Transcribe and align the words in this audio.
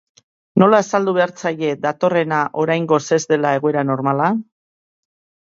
Nola 0.61 0.77
azaldu 0.83 1.13
behar 1.17 1.33
zaie 1.41 1.73
datorrena 1.83 2.41
oraingoz 2.65 3.01
ez 3.19 3.21
dela 3.35 3.53
egoera 3.61 3.87
normala? 3.93 4.33